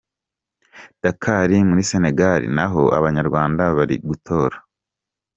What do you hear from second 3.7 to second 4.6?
bari gutor.